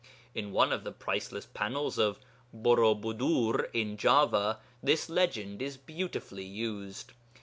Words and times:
In 0.33 0.51
one 0.51 0.73
of 0.73 0.83
the 0.83 0.91
priceless 0.91 1.45
panels 1.45 1.99
of 1.99 2.17
Bôrôbudûr 2.57 3.69
in 3.71 3.97
Java 3.97 4.57
this 4.81 5.09
legend 5.09 5.61
is 5.61 5.77
beautifully 5.77 6.41
used. 6.43 7.11